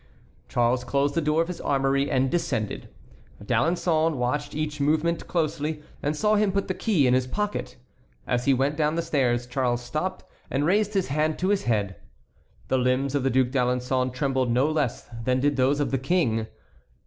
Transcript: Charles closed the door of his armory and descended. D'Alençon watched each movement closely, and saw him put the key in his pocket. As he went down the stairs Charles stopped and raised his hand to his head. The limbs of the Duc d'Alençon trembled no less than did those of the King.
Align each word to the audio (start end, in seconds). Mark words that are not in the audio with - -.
Charles 0.49 0.83
closed 0.83 1.13
the 1.13 1.21
door 1.21 1.43
of 1.43 1.47
his 1.47 1.61
armory 1.61 2.09
and 2.09 2.31
descended. 2.31 2.89
D'Alençon 3.45 4.15
watched 4.15 4.55
each 4.55 4.81
movement 4.81 5.27
closely, 5.27 5.83
and 6.01 6.17
saw 6.17 6.33
him 6.33 6.51
put 6.51 6.67
the 6.67 6.73
key 6.73 7.05
in 7.05 7.13
his 7.13 7.27
pocket. 7.27 7.75
As 8.25 8.45
he 8.45 8.51
went 8.55 8.77
down 8.77 8.95
the 8.95 9.03
stairs 9.03 9.45
Charles 9.45 9.83
stopped 9.83 10.25
and 10.49 10.65
raised 10.65 10.95
his 10.95 11.09
hand 11.09 11.37
to 11.37 11.49
his 11.49 11.65
head. 11.65 11.97
The 12.67 12.79
limbs 12.79 13.13
of 13.13 13.21
the 13.21 13.29
Duc 13.29 13.49
d'Alençon 13.49 14.11
trembled 14.11 14.49
no 14.49 14.71
less 14.71 15.07
than 15.23 15.39
did 15.39 15.55
those 15.55 15.79
of 15.79 15.91
the 15.91 15.99
King. 15.99 16.47